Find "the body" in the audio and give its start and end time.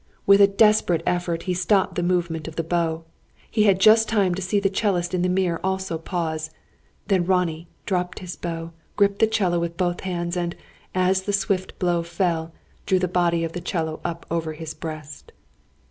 12.97-13.43